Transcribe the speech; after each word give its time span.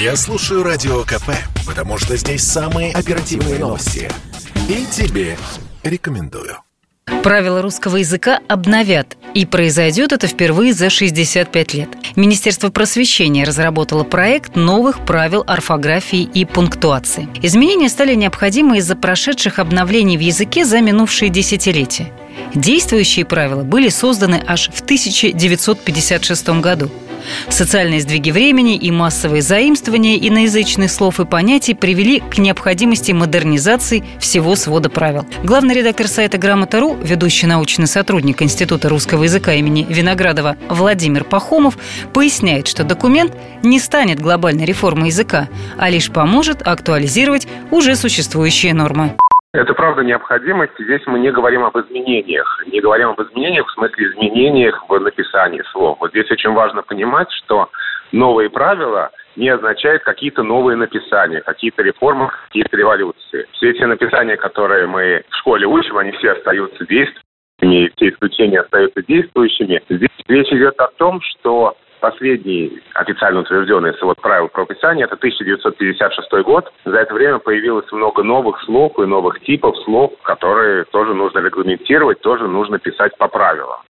Я 0.00 0.16
слушаю 0.16 0.62
Радио 0.62 1.02
КП, 1.02 1.28
потому 1.66 1.98
что 1.98 2.16
здесь 2.16 2.42
самые 2.42 2.90
оперативные 2.90 3.58
новости. 3.58 4.10
И 4.66 4.86
тебе 4.90 5.36
рекомендую. 5.82 6.56
Правила 7.22 7.60
русского 7.60 7.96
языка 7.96 8.40
обновят, 8.48 9.18
и 9.34 9.44
произойдет 9.44 10.12
это 10.12 10.26
впервые 10.26 10.72
за 10.72 10.88
65 10.88 11.74
лет. 11.74 11.90
Министерство 12.16 12.70
просвещения 12.70 13.44
разработало 13.44 14.04
проект 14.04 14.56
новых 14.56 15.04
правил 15.04 15.44
орфографии 15.46 16.22
и 16.22 16.46
пунктуации. 16.46 17.28
Изменения 17.42 17.90
стали 17.90 18.14
необходимы 18.14 18.78
из-за 18.78 18.96
прошедших 18.96 19.58
обновлений 19.58 20.16
в 20.16 20.20
языке 20.20 20.64
за 20.64 20.80
минувшие 20.80 21.28
десятилетия. 21.28 22.10
Действующие 22.54 23.24
правила 23.24 23.62
были 23.62 23.88
созданы 23.88 24.42
аж 24.46 24.70
в 24.72 24.82
1956 24.82 26.48
году. 26.60 26.90
Социальные 27.48 28.00
сдвиги 28.00 28.30
времени 28.30 28.76
и 28.76 28.90
массовые 28.90 29.42
заимствования 29.42 30.16
иноязычных 30.16 30.90
слов 30.90 31.20
и 31.20 31.24
понятий 31.24 31.74
привели 31.74 32.20
к 32.20 32.38
необходимости 32.38 33.12
модернизации 33.12 34.04
всего 34.18 34.56
свода 34.56 34.88
правил. 34.88 35.26
Главный 35.44 35.74
редактор 35.74 36.08
сайта 36.08 36.38
«Грамота.ру», 36.38 36.96
ведущий 37.02 37.46
научный 37.46 37.86
сотрудник 37.86 38.42
Института 38.42 38.88
русского 38.88 39.24
языка 39.24 39.52
имени 39.54 39.86
Виноградова 39.88 40.56
Владимир 40.68 41.24
Пахомов 41.24 41.78
поясняет, 42.12 42.66
что 42.68 42.84
документ 42.84 43.32
не 43.62 43.78
станет 43.78 44.20
глобальной 44.20 44.64
реформой 44.64 45.08
языка, 45.08 45.48
а 45.78 45.90
лишь 45.90 46.10
поможет 46.10 46.66
актуализировать 46.66 47.46
уже 47.70 47.96
существующие 47.96 48.74
нормы. 48.74 49.16
Это 49.52 49.74
правда 49.74 50.04
необходимость. 50.04 50.74
Здесь 50.78 51.04
мы 51.06 51.18
не 51.18 51.32
говорим 51.32 51.64
об 51.64 51.76
изменениях. 51.76 52.62
Не 52.70 52.80
говорим 52.80 53.08
об 53.08 53.20
изменениях 53.20 53.66
в 53.66 53.72
смысле 53.72 54.06
изменениях 54.06 54.84
в 54.88 54.98
написании 55.00 55.62
слов. 55.72 55.98
Вот 55.98 56.10
здесь 56.10 56.30
очень 56.30 56.52
важно 56.52 56.82
понимать, 56.82 57.30
что 57.32 57.68
новые 58.12 58.48
правила 58.48 59.10
не 59.34 59.48
означают 59.48 60.04
какие-то 60.04 60.44
новые 60.44 60.76
написания, 60.76 61.40
какие-то 61.40 61.82
реформы, 61.82 62.30
какие-то 62.46 62.76
революции. 62.76 63.48
Все 63.52 63.70
эти 63.70 63.82
написания, 63.82 64.36
которые 64.36 64.86
мы 64.86 65.24
в 65.28 65.36
школе 65.38 65.66
учим, 65.66 65.98
они 65.98 66.12
все 66.12 66.32
остаются 66.32 66.86
действующими, 66.86 67.92
все 67.96 68.08
исключения 68.10 68.60
остаются 68.60 69.02
действующими. 69.02 69.82
Здесь 69.88 70.10
речь 70.28 70.52
идет 70.52 70.78
о 70.78 70.88
том, 70.96 71.20
что 71.22 71.76
Последний 72.00 72.80
официально 72.94 73.40
утвержденный 73.40 73.92
свод 73.94 74.20
правил 74.20 74.48
про 74.48 74.64
правописания– 74.64 75.04
это 75.06 75.16
1956 75.16 76.44
год. 76.44 76.72
За 76.84 76.96
это 76.96 77.12
время 77.14 77.38
появилось 77.38 77.90
много 77.92 78.22
новых 78.22 78.62
слов 78.62 78.98
и 78.98 79.06
новых 79.06 79.40
типов 79.40 79.76
слов, 79.84 80.12
которые 80.22 80.84
тоже 80.84 81.14
нужно 81.14 81.40
регламентировать, 81.40 82.20
тоже 82.20 82.48
нужно 82.48 82.78
писать 82.78 83.16
по 83.18 83.28
правилам. 83.28 83.80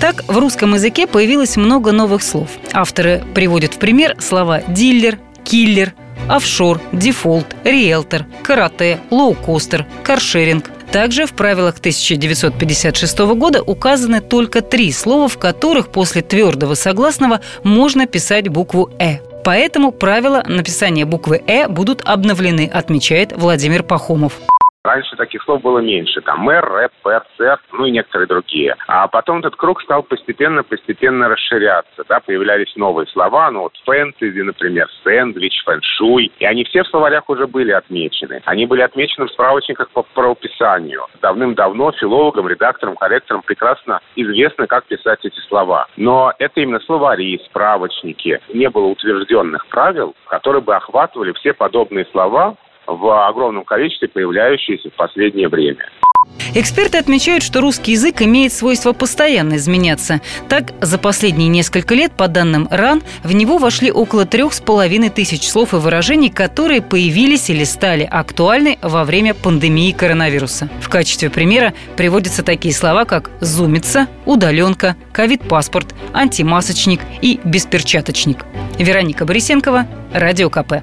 Так, 0.00 0.22
в 0.28 0.38
русском 0.38 0.74
языке 0.74 1.06
появилось 1.06 1.56
много 1.56 1.92
новых 1.92 2.22
слов. 2.22 2.50
Авторы 2.72 3.22
приводят 3.34 3.74
в 3.74 3.78
пример 3.78 4.20
слова 4.20 4.60
«диллер», 4.68 5.18
«киллер», 5.44 5.92
«офшор», 6.28 6.78
«дефолт», 6.92 7.46
«риэлтор», 7.64 8.22
«карате», 8.42 8.98
«лоукостер», 9.10 9.86
«каршеринг», 10.04 10.64
также 10.92 11.24
в 11.26 11.32
правилах 11.32 11.78
1956 11.78 13.18
года 13.18 13.62
указаны 13.62 14.20
только 14.20 14.60
три 14.60 14.92
слова, 14.92 15.26
в 15.26 15.38
которых 15.38 15.88
после 15.88 16.20
твердого 16.20 16.74
согласного 16.74 17.40
можно 17.64 18.06
писать 18.06 18.48
букву 18.48 18.90
«э». 18.98 19.18
Поэтому 19.42 19.90
правила 19.90 20.44
написания 20.46 21.06
буквы 21.06 21.42
«э» 21.46 21.66
будут 21.66 22.02
обновлены, 22.04 22.70
отмечает 22.72 23.32
Владимир 23.34 23.82
Пахомов. 23.82 24.38
Раньше 24.84 25.14
таких 25.14 25.44
слов 25.44 25.62
было 25.62 25.78
меньше. 25.78 26.20
Там 26.22 26.40
мэр, 26.40 26.64
рэп, 26.68 26.90
пэр, 27.04 27.22
сэр, 27.36 27.60
ну 27.72 27.84
и 27.84 27.92
некоторые 27.92 28.26
другие. 28.26 28.74
А 28.88 29.06
потом 29.06 29.38
этот 29.38 29.54
круг 29.54 29.80
стал 29.80 30.02
постепенно-постепенно 30.02 31.28
расширяться. 31.28 32.02
Да, 32.08 32.18
появлялись 32.18 32.74
новые 32.74 33.06
слова, 33.06 33.48
ну 33.52 33.60
вот 33.60 33.76
фэнтези, 33.84 34.40
например, 34.40 34.88
сэндвич, 35.04 35.62
фэншуй. 35.64 36.32
И 36.36 36.44
они 36.44 36.64
все 36.64 36.82
в 36.82 36.88
словарях 36.88 37.30
уже 37.30 37.46
были 37.46 37.70
отмечены. 37.70 38.42
Они 38.44 38.66
были 38.66 38.80
отмечены 38.80 39.26
в 39.26 39.30
справочниках 39.30 39.88
по 39.90 40.02
правописанию. 40.02 41.06
Давным-давно 41.20 41.92
филологам, 41.92 42.48
редакторам, 42.48 42.96
корректорам 42.96 43.42
прекрасно 43.42 44.00
известно, 44.16 44.66
как 44.66 44.86
писать 44.86 45.24
эти 45.24 45.38
слова. 45.46 45.86
Но 45.96 46.32
это 46.40 46.60
именно 46.60 46.80
словари, 46.80 47.40
справочники. 47.44 48.40
Не 48.52 48.68
было 48.68 48.86
утвержденных 48.86 49.64
правил, 49.68 50.16
которые 50.26 50.60
бы 50.60 50.74
охватывали 50.74 51.30
все 51.34 51.52
подобные 51.52 52.04
слова, 52.06 52.56
в 52.96 53.28
огромном 53.28 53.64
количестве, 53.64 54.08
появляющиеся 54.08 54.90
в 54.90 54.94
последнее 54.94 55.48
время. 55.48 55.84
Эксперты 56.54 56.98
отмечают, 56.98 57.42
что 57.42 57.60
русский 57.60 57.92
язык 57.92 58.20
имеет 58.20 58.52
свойство 58.52 58.92
постоянно 58.92 59.56
изменяться. 59.56 60.20
Так, 60.48 60.72
за 60.80 60.98
последние 60.98 61.48
несколько 61.48 61.94
лет, 61.94 62.12
по 62.12 62.28
данным 62.28 62.68
РАН, 62.70 63.02
в 63.24 63.32
него 63.32 63.58
вошли 63.58 63.90
около 63.90 64.26
трех 64.26 64.52
с 64.52 64.60
половиной 64.60 65.08
тысяч 65.08 65.48
слов 65.48 65.72
и 65.72 65.76
выражений, 65.76 66.30
которые 66.30 66.82
появились 66.82 67.48
или 67.48 67.64
стали 67.64 68.02
актуальны 68.02 68.78
во 68.82 69.04
время 69.04 69.34
пандемии 69.34 69.92
коронавируса. 69.92 70.68
В 70.80 70.88
качестве 70.88 71.30
примера 71.30 71.72
приводятся 71.96 72.42
такие 72.44 72.74
слова, 72.74 73.04
как 73.04 73.30
«зумица», 73.40 74.06
«удаленка», 74.26 74.96
«ковид-паспорт», 75.12 75.94
«антимасочник» 76.12 77.00
и 77.22 77.40
«бесперчаточник». 77.44 78.44
Вероника 78.78 79.24
Борисенкова, 79.24 79.86
Радио 80.12 80.50
КП. 80.50 80.82